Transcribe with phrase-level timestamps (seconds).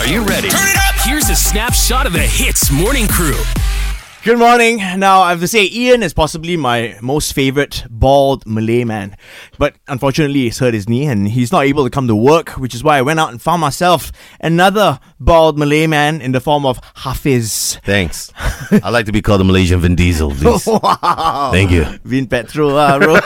[0.00, 0.48] Are you ready?
[0.48, 0.94] Turn it up!
[1.04, 3.36] Here's a snapshot of the Hitz Morning Crew.
[4.24, 4.78] Good morning.
[4.96, 9.14] Now, I have to say, Ean is possibly my most favorite bald Malay man.
[9.58, 12.74] But unfortunately, he's hurt his knee and he's not able to come to work, which
[12.74, 14.10] is why I went out and found myself
[14.40, 17.78] another bald Malay man in the form of Hafiz.
[17.84, 18.32] Thanks.
[18.70, 20.66] I like to be called the Malaysian Vin Diesel, please.
[20.82, 21.50] wow.
[21.52, 21.84] Thank you.
[22.04, 22.98] Vin Petro, uh,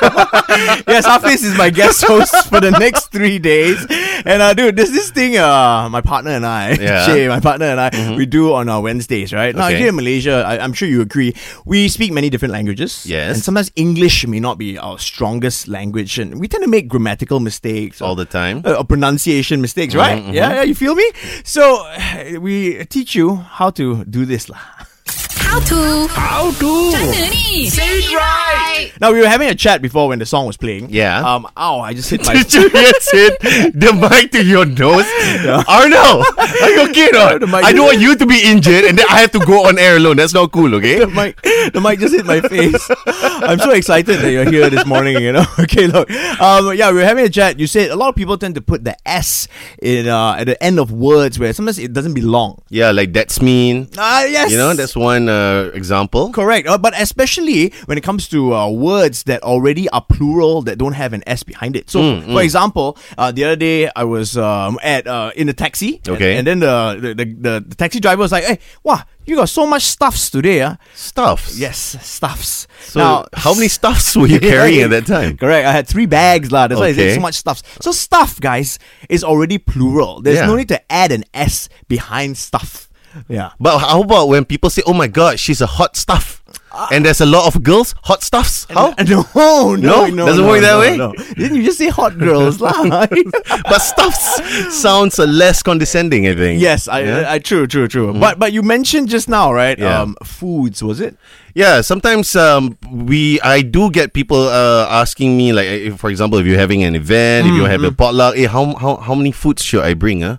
[0.88, 3.84] yes, Hafiz is my guest host for the next three days.
[4.24, 7.04] And uh, dude, there's this thing uh, my partner and I, Yeah.
[7.06, 9.54] Shay, my partner and I, we do on our Wednesdays, right?
[9.54, 13.04] Now, here in Malaysia, I, I'm sure you agree, we speak many different languages.
[13.06, 13.34] Yes.
[13.36, 16.18] And sometimes English may not be our strongest language.
[16.18, 18.00] And we tend to make grammatical mistakes.
[18.00, 18.62] or- All the time.
[18.64, 20.22] uh, or pronunciation mistakes, right?
[20.22, 21.04] Mhm, Yeah, yeah, you feel me?
[21.44, 21.84] So
[22.40, 24.60] we teach you how to do this lah.
[25.54, 26.08] How to?
[26.10, 26.90] How to?
[26.90, 27.70] Mana ni?
[27.70, 28.90] Say it right.
[29.00, 30.90] Now we were having a chat before when the song was playing.
[30.90, 31.22] Yeah.
[31.22, 31.46] Um.
[31.56, 31.78] Ow!
[31.78, 32.34] I just hit my.
[32.34, 33.38] Did you just hit
[33.70, 35.06] the mic to your nose?
[35.70, 38.98] Arni, are you okay or The mic- I don't want you to be injured and
[38.98, 40.16] then I have to go on air alone.
[40.16, 40.98] That's not cool, okay?
[40.98, 41.40] the mic,
[41.72, 42.90] the mic just hit my face.
[43.06, 45.22] I'm so excited that you're here this morning.
[45.22, 45.46] You know.
[45.60, 46.10] Okay, look.
[46.42, 46.74] Um.
[46.74, 47.60] Yeah, we were having a chat.
[47.60, 49.46] You said a lot of people tend to put the S
[49.80, 52.60] in uh, at the end of words where sometimes it doesn't belong.
[52.70, 53.86] Yeah, like that's mean.
[53.96, 54.50] Ah, yes.
[54.50, 55.43] You know, that's one uh,
[55.74, 56.32] example.
[56.32, 60.76] Correct, uh, but especially when it comes to uh, words that already are plural that
[60.78, 61.90] don't have an S behind it.
[61.90, 65.52] So, Mm, for example, uh, the other day I was um, at uh, in a
[65.56, 66.36] taxi, Okay.
[66.36, 69.64] and, then the the, the the taxi driver was like, "Hey, wow, you got so
[69.66, 71.56] much stuffs today, ah." Stuffs.
[71.58, 72.66] Yes, stuffs.
[72.84, 75.36] So, how many stuffs were you carrying at that time?
[75.36, 75.64] Correct.
[75.66, 76.68] I had three bags, lah.
[76.68, 77.14] That's why I said Okay.
[77.16, 77.62] so much stuffs.
[77.80, 80.20] So stuff, guys, is already plural.
[80.20, 80.46] There's Yeah.
[80.52, 82.88] no need to add an S behind stuff.
[83.28, 83.50] Yeah.
[83.60, 86.42] But how about when people say, "Oh my God, she's a hot stuff,"
[86.90, 88.66] and there's a lot of girls hot stuffs?
[88.70, 88.94] How?
[89.04, 90.26] No, no, no, No?
[90.26, 90.96] Doesn't no, work that no, way?
[90.96, 91.12] No.
[91.34, 92.72] Didn't you just say hot girls, lah?
[93.64, 94.40] but stuffs
[94.74, 96.26] sounds uh, less condescending.
[96.26, 96.60] I think.
[96.60, 97.24] yes, I, Yeah?
[97.28, 98.12] I, true, true, true.
[98.12, 99.78] But but you mentioned just now, right?
[99.78, 100.00] Yeah.
[100.00, 101.16] Um, foods was it?
[101.54, 106.38] Yeah, sometimes um, we I do get people uh, asking me like, if, for example,
[106.40, 109.30] if you're having an event, if you have a potluck, hey, how, how how many
[109.30, 110.22] foods should I bring?
[110.22, 110.38] Huh?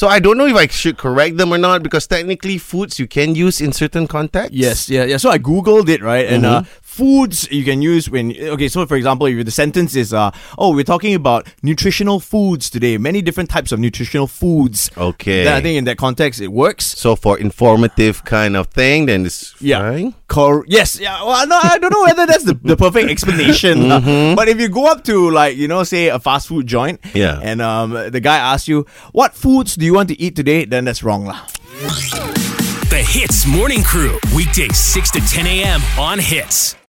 [0.00, 3.06] So I don't know if I should correct them or not because technically foods you
[3.06, 4.56] can use in certain contexts.
[4.56, 5.18] Yes, yeah, yeah.
[5.18, 6.24] So I googled it, right?
[6.24, 6.79] And uh, Mm-hmm.
[7.00, 8.68] Foods you can use when okay.
[8.68, 12.98] So for example, if the sentence is uh, oh, we're talking about nutritional foods today.
[12.98, 14.90] Many different types of nutritional foods.
[14.98, 15.44] Okay.
[15.44, 16.84] Then I think in that context it works.
[16.84, 19.80] So for informative kind of thing, then it's Yeah.
[19.80, 20.14] fine.
[20.28, 21.24] Cor- yes, yeah.
[21.24, 23.78] Well, no, I don't know whether that's the, the perfect explanation.
[24.00, 24.34] Mm-hmm.
[24.36, 27.40] But if you go up to like you know, say a fast food joint, Yeah.
[27.42, 30.84] and um, the guy asks you, "What foods do you want to eat today?" Then
[30.84, 31.40] that's wrong, lah.
[32.90, 34.18] The Hitz Morning Crew.
[34.36, 35.80] Weekdays 6 to 10 a.m.
[35.98, 36.76] on Hitz.